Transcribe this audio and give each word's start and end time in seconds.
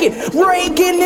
Been 0.00 0.16
making, 0.32 0.99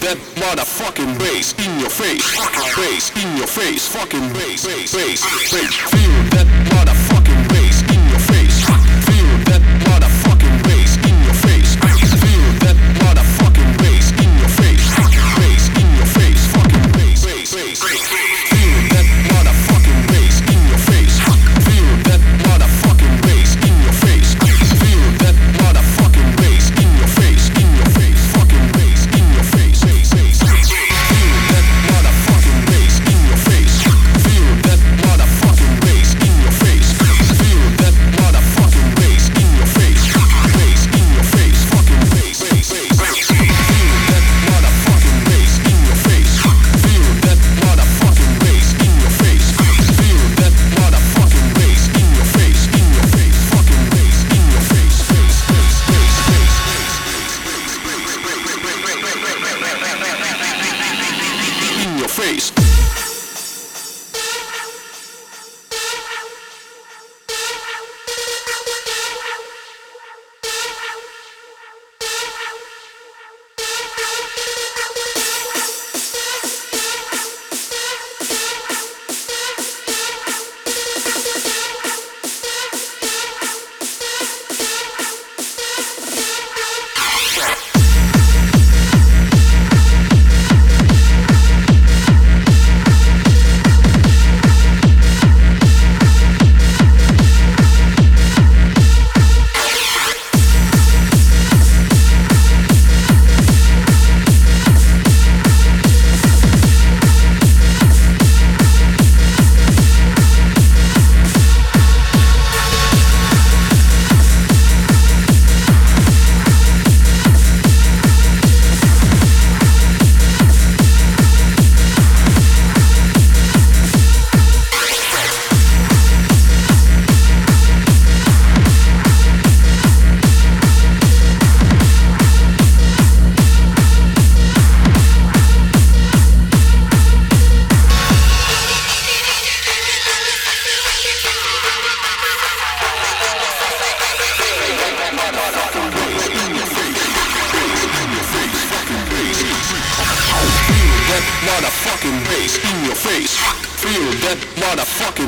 that 0.00 0.18
motherfucking 0.36 1.18
bass 1.18 1.54
in 1.58 1.80
your 1.80 1.90
face, 1.90 2.24
fucking 2.36 2.70
bass 2.76 3.10
in 3.16 3.36
your 3.36 3.46
face, 3.46 3.88
fucking 3.88 4.32
bass, 4.32 4.66
bass, 4.66 4.94
bass, 4.94 5.52
bass. 5.52 5.74
Feel 5.90 6.14
that 6.34 6.46
motherfucking 6.70 7.48
bass. 7.48 7.57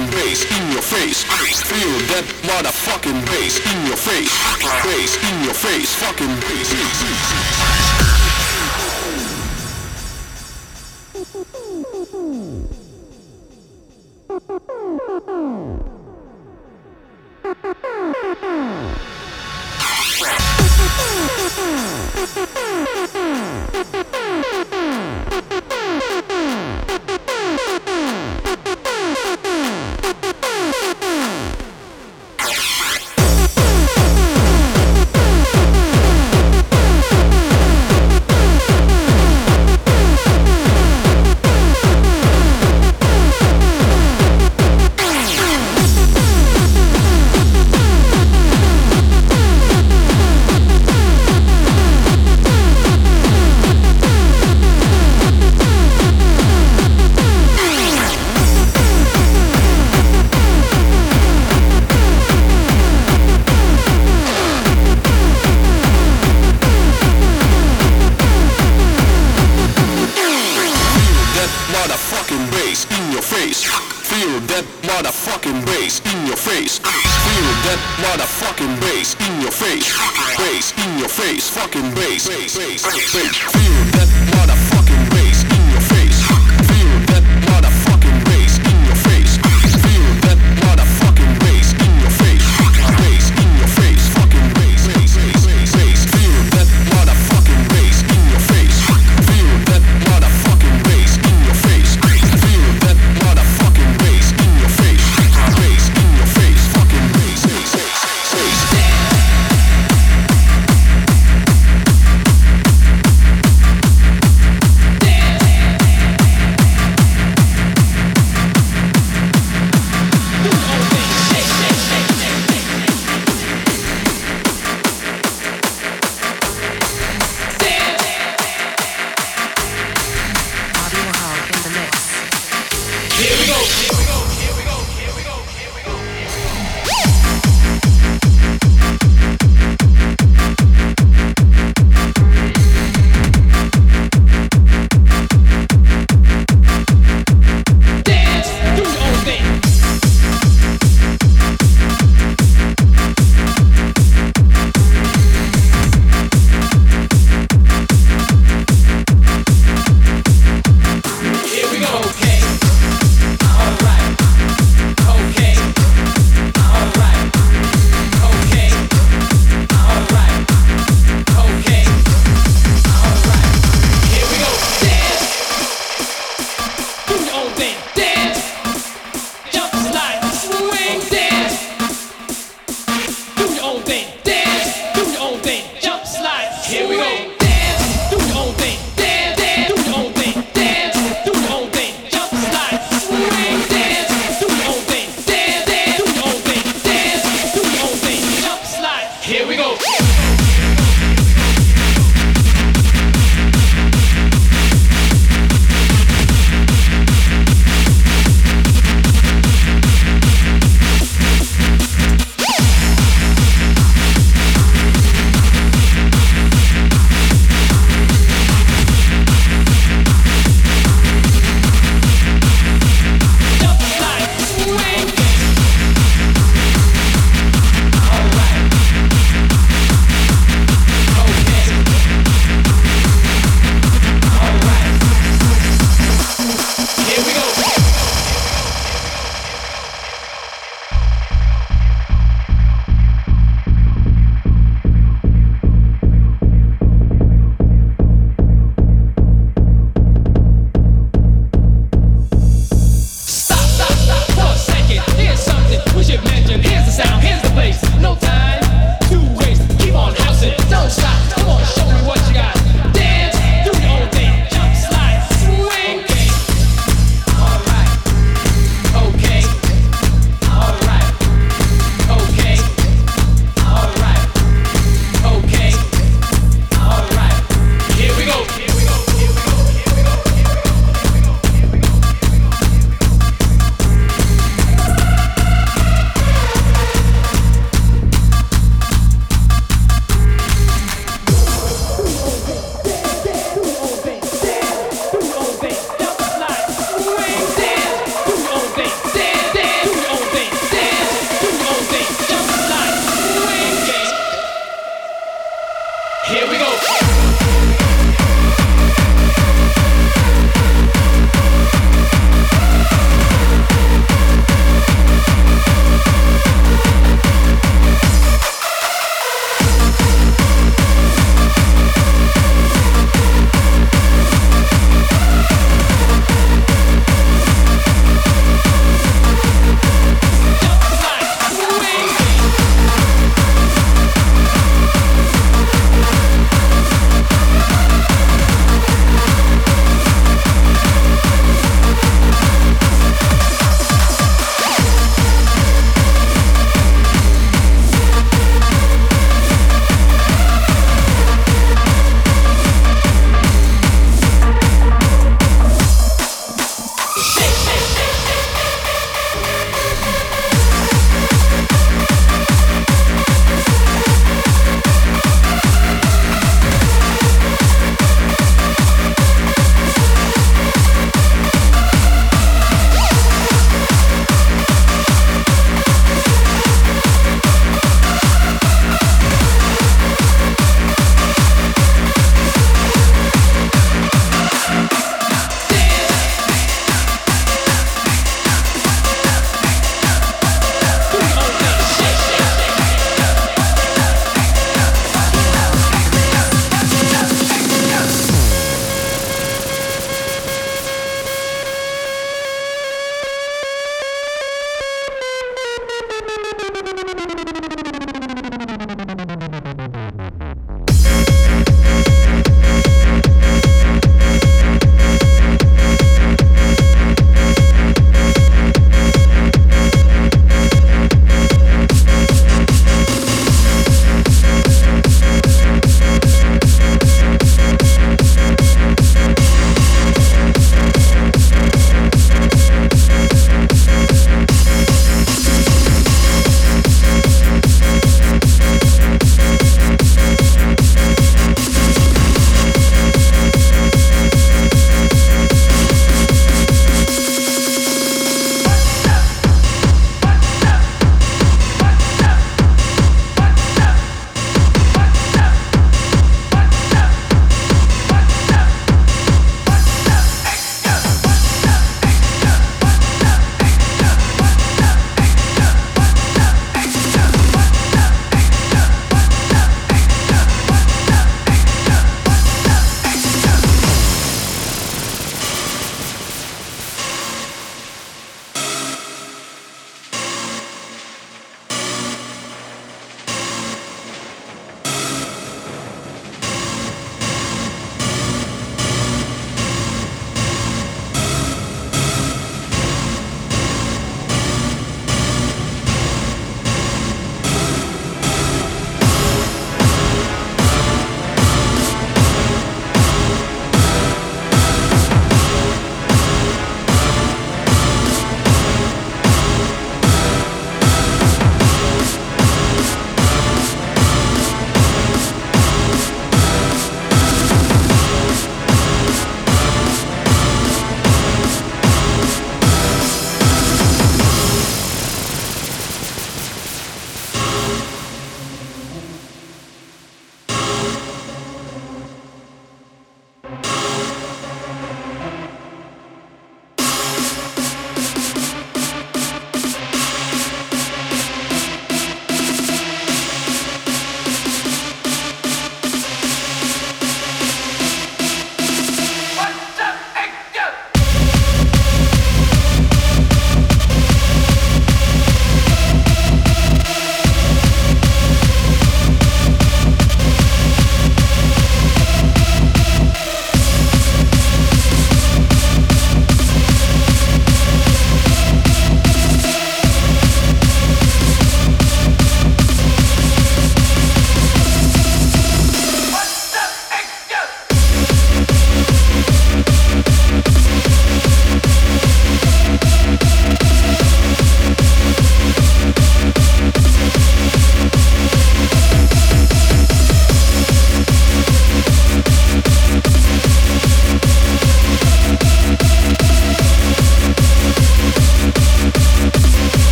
motherfucking 0.00 0.10
bass 0.10 0.44
in 0.58 0.72
your 0.72 0.82
face. 0.82 1.24
Feel 1.62 1.98
that 2.08 2.24
motherfucking 2.42 3.26
bass 3.26 3.58
in 3.60 3.86
your 3.86 3.96
face. 3.96 4.32
Bass 4.84 5.16
in 5.30 5.44
your 5.44 5.54
face. 5.54 5.94
Fucking 5.94 6.40
bass. 6.40 6.70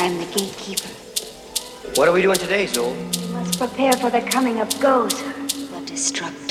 I 0.00 0.04
am 0.04 0.16
the 0.16 0.24
gatekeeper. 0.32 0.88
What 1.96 2.08
are 2.08 2.12
we 2.12 2.22
doing 2.22 2.38
today, 2.38 2.64
Zuul? 2.64 2.96
We 3.20 3.34
must 3.34 3.58
prepare 3.58 3.92
for 3.92 4.08
the 4.08 4.22
coming 4.22 4.58
of 4.58 4.70
Gozer, 4.80 5.30
the 5.72 5.84
Destructor. 5.84 6.49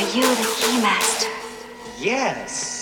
Are 0.00 0.16
you 0.16 0.22
the 0.22 0.48
Keymaster? 0.56 1.28
Yes. 1.98 2.79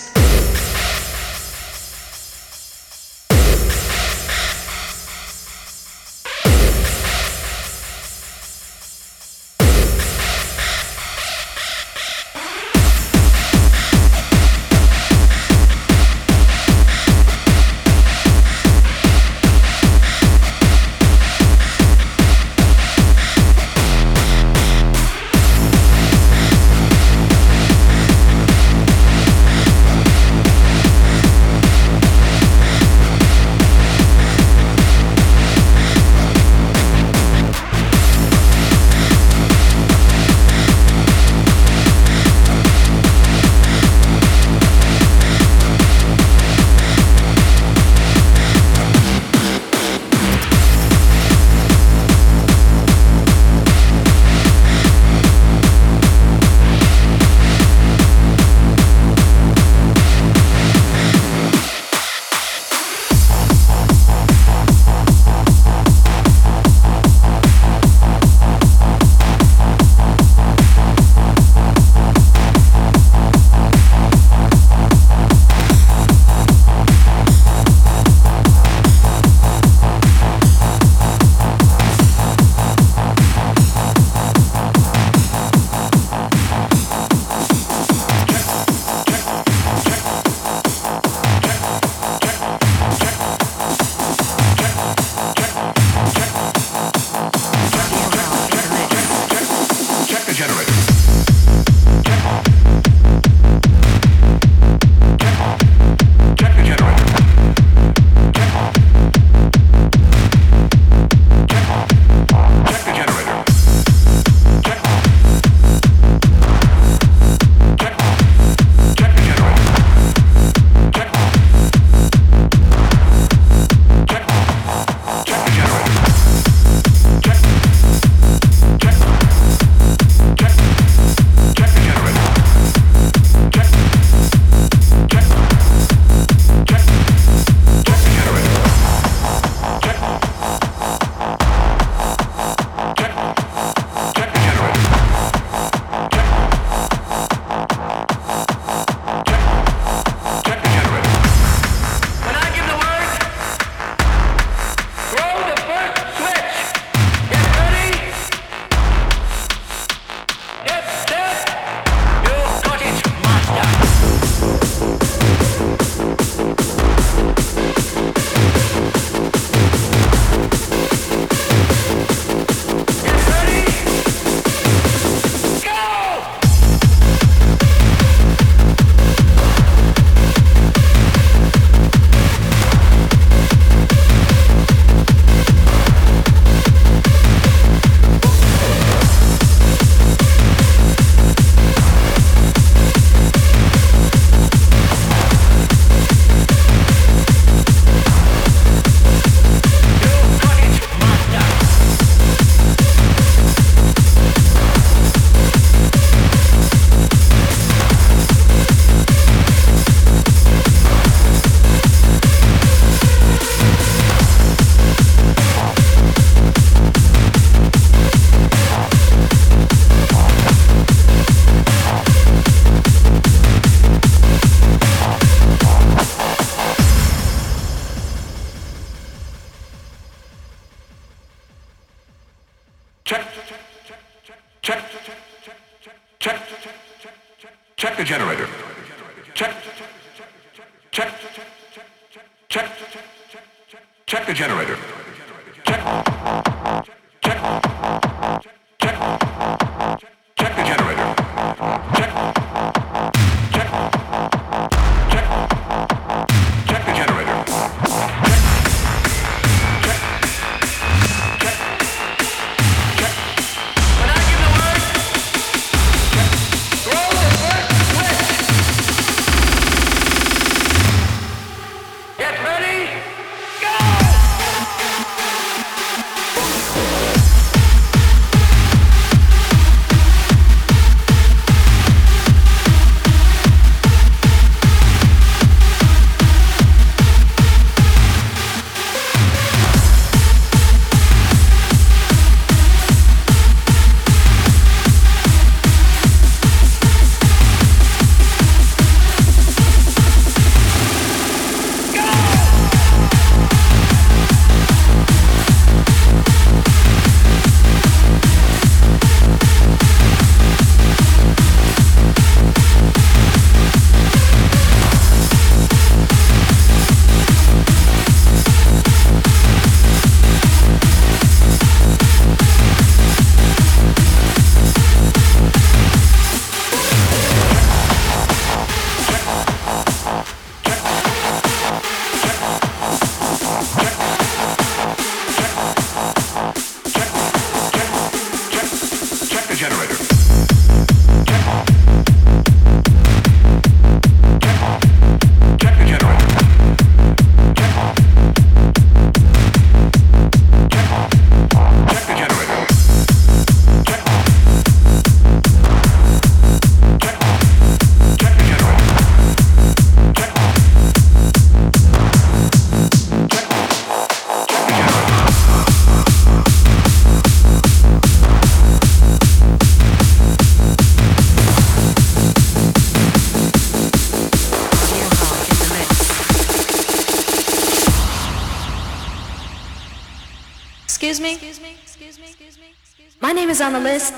Is 383.59 383.63
on 383.63 383.73
the 383.73 383.81
list. 383.81 384.15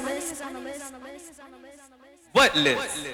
What 2.32 2.54
list? 2.56 3.08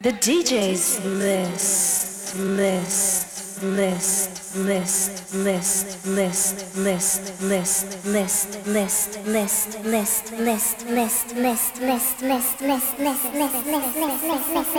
The 0.00 0.12
DJ's 0.12 1.04
list. 1.04 2.36
List. 2.36 3.62
List. 3.62 4.56
List. 4.56 5.34
List. 5.34 6.04
List. 6.04 6.76
List. 6.76 7.42
List. 7.42 8.06
List. 8.06 8.66
List. 8.66 9.24
List. 9.24 9.84
List. 9.84 9.84
List. 9.86 10.42
List. 10.44 11.32
List. 11.32 12.20
List. 12.20 12.20
List. 12.20 12.98
List. 12.98 13.66
List. 13.66 14.76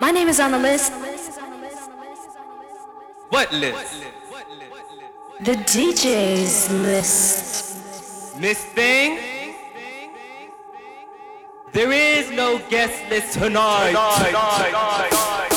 My 0.00 0.10
name 0.10 0.28
is 0.28 0.38
on 0.40 0.52
the 0.52 0.58
list. 0.58 0.92
What 3.30 3.52
list? 3.52 4.04
The 5.40 5.54
DJ's 5.54 6.70
list. 6.70 8.38
Miss 8.38 8.64
Thing? 8.64 9.18
There 11.72 11.92
is 11.92 12.30
no 12.30 12.58
guest 12.70 13.10
list 13.10 13.34
tonight. 13.34 13.90
tonight. 13.90 14.26
tonight. 14.26 15.08
tonight. 15.10 15.47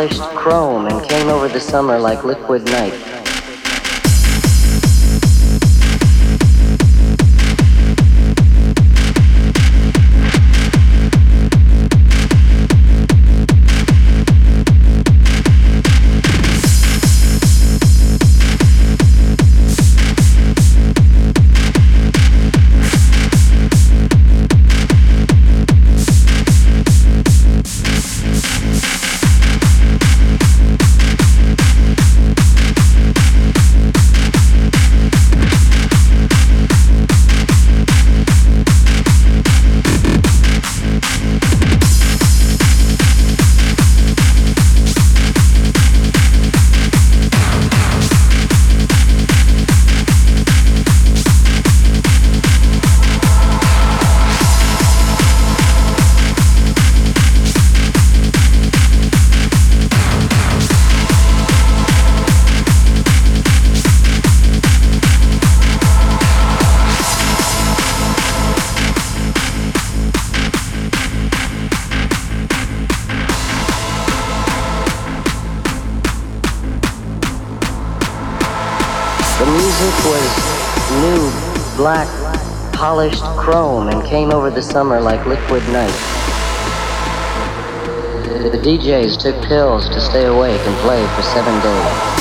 Polished 0.00 0.22
chrome 0.34 0.86
and 0.86 1.06
came 1.10 1.28
over 1.28 1.46
the 1.46 1.60
summer 1.60 1.98
like 1.98 2.24
liquid 2.24 2.64
night. 2.64 3.09
Over 84.50 84.60
the 84.60 84.62
summer 84.62 85.00
like 85.00 85.24
liquid 85.26 85.62
night. 85.68 85.88
The 88.50 88.58
DJs 88.58 89.20
took 89.20 89.40
pills 89.44 89.88
to 89.90 90.00
stay 90.00 90.26
awake 90.26 90.60
and 90.60 90.76
play 90.78 91.06
for 91.14 91.22
seven 91.22 91.54
days. 91.62 92.19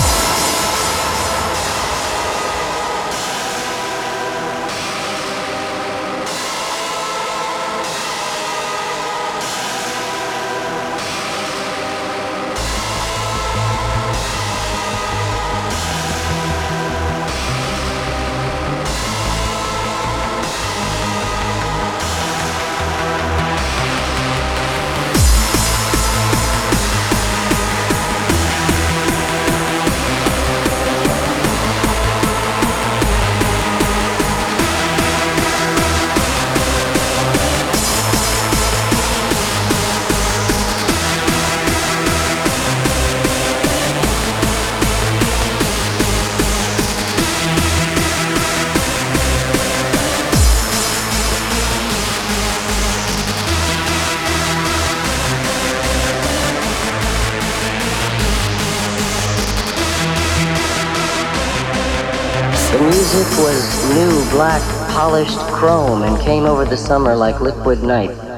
Black, 64.39 64.61
polished 64.91 65.37
chrome 65.51 66.03
and 66.03 66.17
came 66.21 66.45
over 66.45 66.63
the 66.63 66.77
summer 66.77 67.13
like 67.13 67.41
liquid 67.41 67.83
night. 67.83 68.28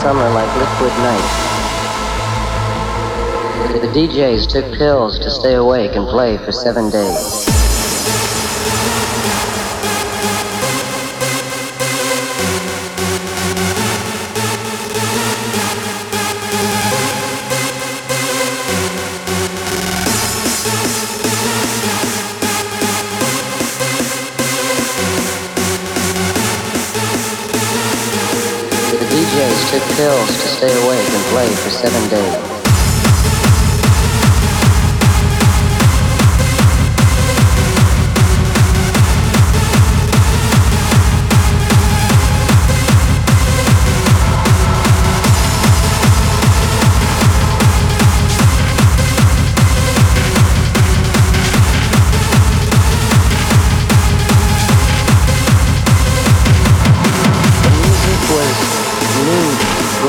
Summer 0.00 0.30
like 0.30 0.48
liquid 0.56 0.92
night. 1.00 1.50
The 3.82 3.88
DJs 3.88 4.48
took 4.48 4.78
pills 4.78 5.18
to 5.18 5.30
stay 5.30 5.54
awake 5.56 5.94
and 5.94 6.08
play 6.08 6.38
for 6.38 6.52
seven 6.52 6.88
days. 6.88 7.49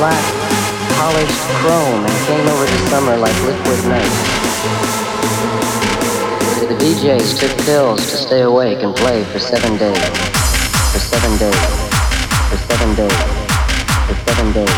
Black, 0.02 0.24
polished 0.98 1.42
chrome 1.62 2.04
and 2.04 2.26
came 2.26 2.44
over 2.48 2.64
the 2.66 2.78
summer 2.90 3.16
like 3.18 3.38
liquid 3.46 3.78
night. 3.86 4.14
The 6.66 6.74
DJs 6.74 7.38
took 7.38 7.56
pills 7.64 8.00
to 8.10 8.16
stay 8.16 8.40
awake 8.40 8.82
and 8.82 8.96
play 8.96 9.22
for 9.22 9.38
seven 9.38 9.78
days. 9.78 10.02
For 10.90 10.98
seven 10.98 11.38
days. 11.38 11.54
For 12.50 12.56
seven 12.66 12.96
days. 12.96 13.14
For 14.08 14.16
seven 14.26 14.52
days. 14.52 14.74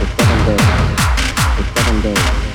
For 0.00 0.06
seven 0.20 0.42
days. 0.44 0.44
For 0.44 0.44
seven 0.44 0.44
days. 0.44 0.66
For 1.56 1.80
seven 1.80 2.02
days. 2.02 2.45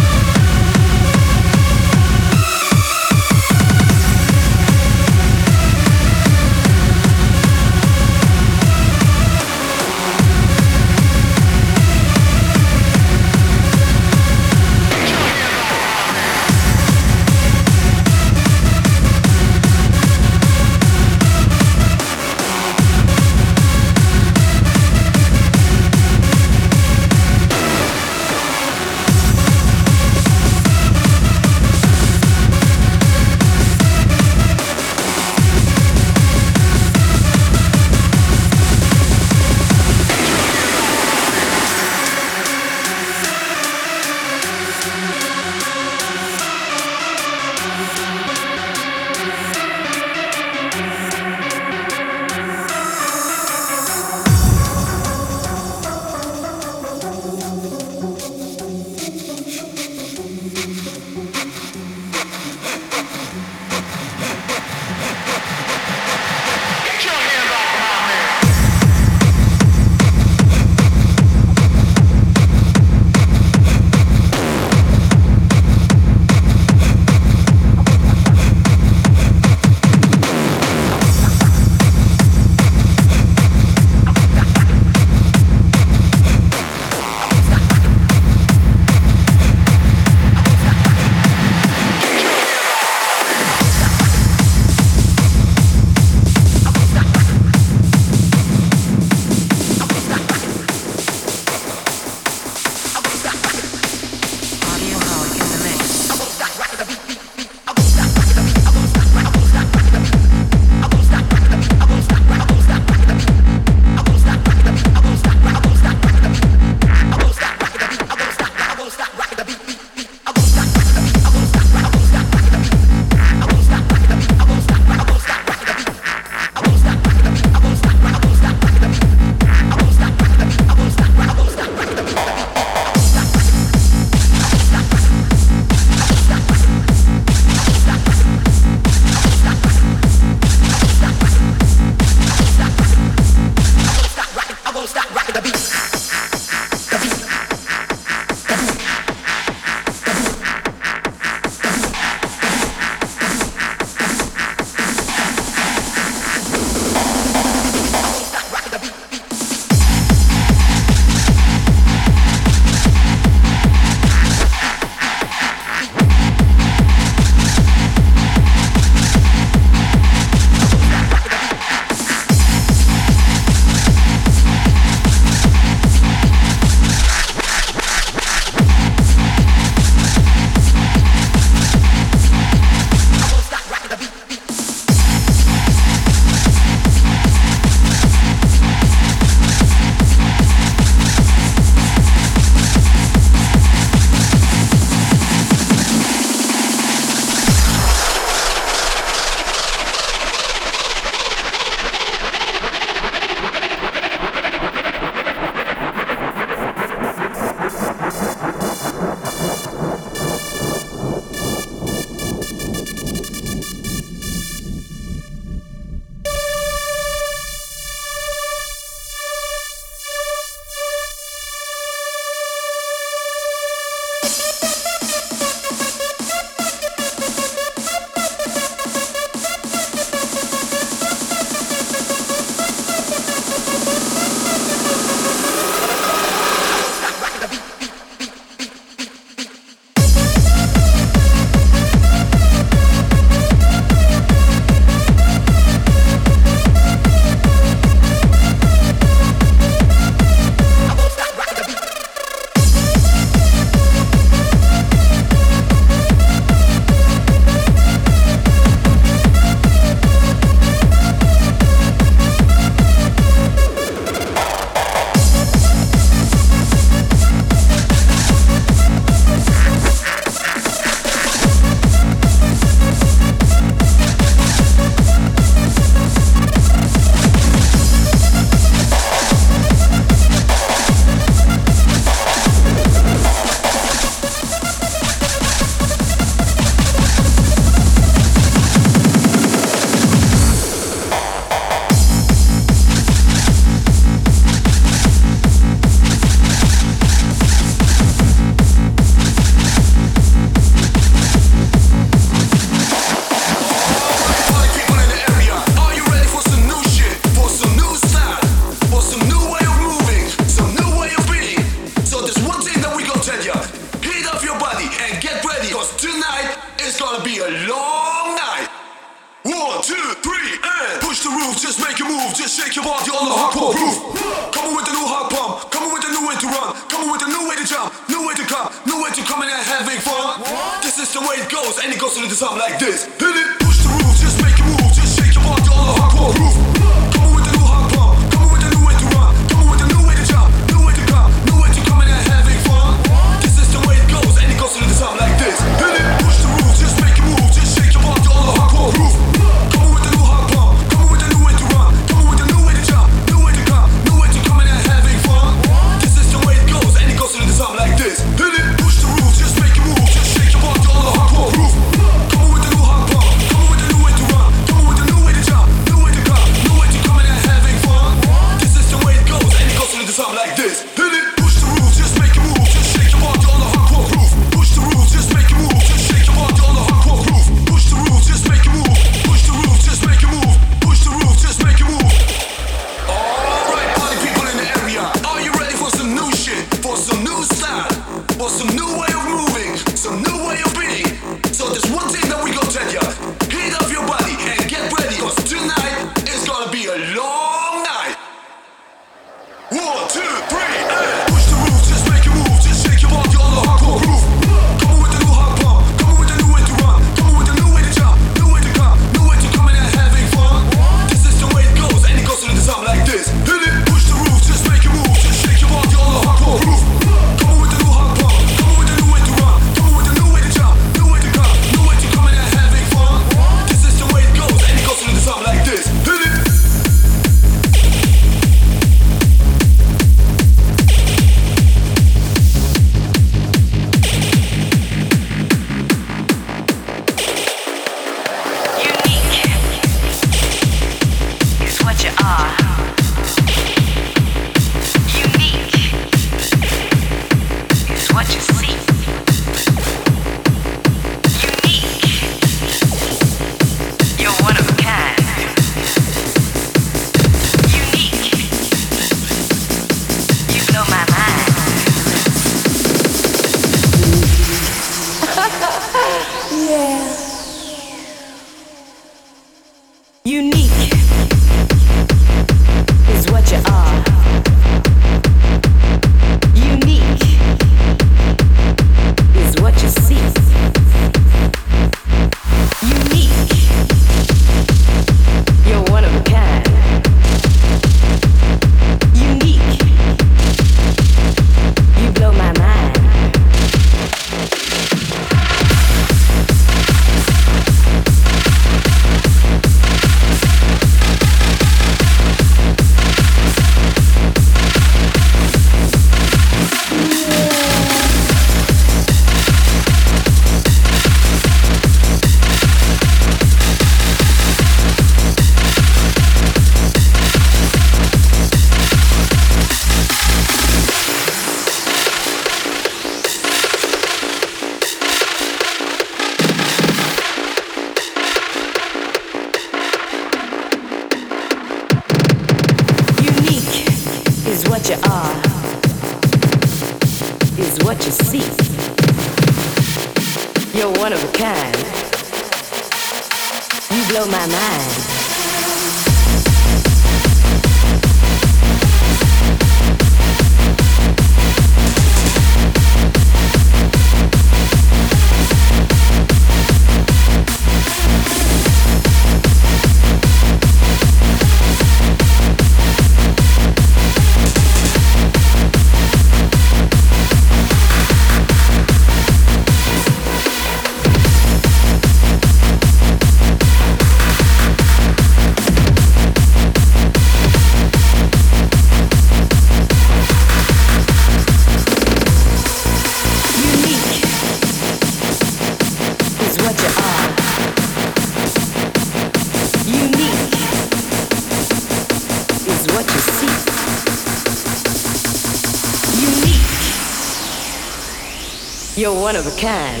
Of 599.47 599.57
kind. 599.57 600.00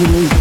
unique. 0.00 0.39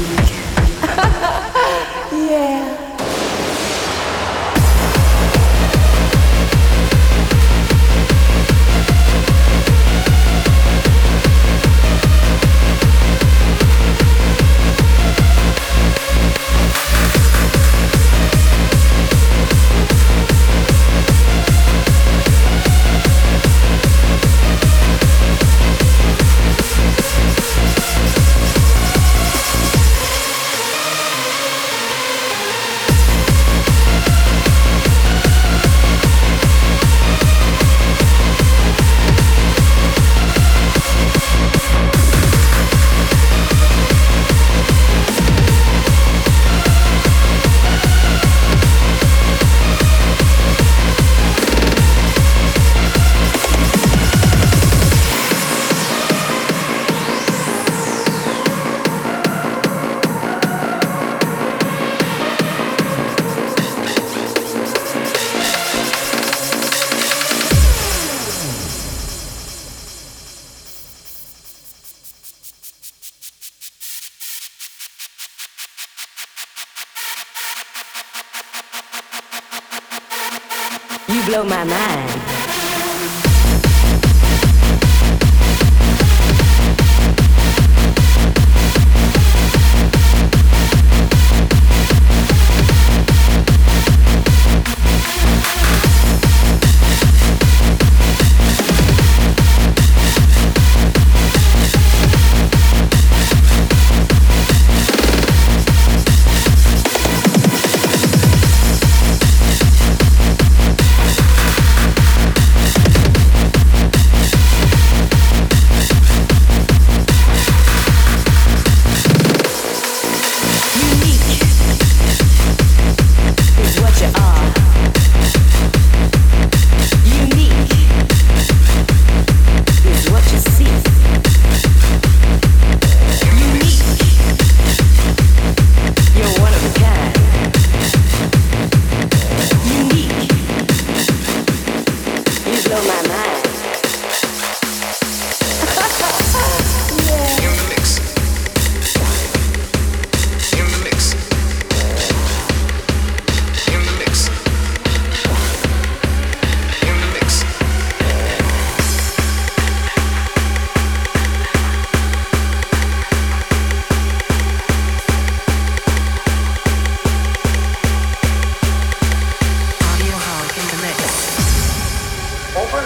over? 172.70 172.86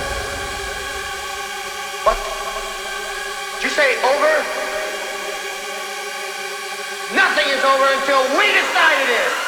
What? 2.07 2.17
Did 3.55 3.63
you 3.63 3.69
say 3.69 3.97
over? 3.99 4.33
Nothing 7.13 7.47
is 7.51 7.63
over 7.63 7.87
until 7.91 8.23
we 8.39 8.47
decide 8.47 9.01
it 9.03 9.09
is. 9.09 9.42